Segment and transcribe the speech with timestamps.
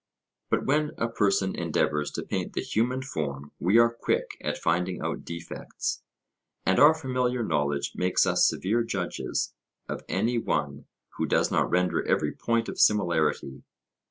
[0.49, 4.99] But when a person endeavours to paint the human form we are quick at finding
[4.99, 6.01] out defects,
[6.65, 9.53] and our familiar knowledge makes us severe judges
[9.87, 10.85] of any one
[11.17, 13.61] who does not render every point of similarity.